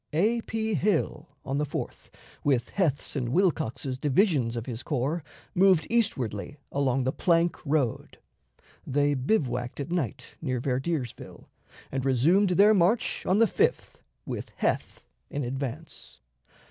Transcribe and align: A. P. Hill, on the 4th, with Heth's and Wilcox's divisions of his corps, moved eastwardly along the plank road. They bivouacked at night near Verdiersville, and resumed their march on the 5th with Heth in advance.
A. 0.13 0.41
P. 0.47 0.73
Hill, 0.73 1.29
on 1.45 1.59
the 1.59 1.63
4th, 1.63 2.09
with 2.43 2.69
Heth's 2.69 3.15
and 3.15 3.29
Wilcox's 3.29 3.99
divisions 3.99 4.55
of 4.55 4.65
his 4.65 4.81
corps, 4.81 5.23
moved 5.53 5.85
eastwardly 5.91 6.57
along 6.71 7.03
the 7.03 7.11
plank 7.11 7.55
road. 7.67 8.17
They 8.87 9.13
bivouacked 9.13 9.79
at 9.79 9.91
night 9.91 10.37
near 10.41 10.59
Verdiersville, 10.59 11.45
and 11.91 12.03
resumed 12.03 12.49
their 12.49 12.73
march 12.73 13.27
on 13.27 13.37
the 13.37 13.45
5th 13.45 13.97
with 14.25 14.49
Heth 14.55 15.03
in 15.29 15.43
advance. 15.43 16.19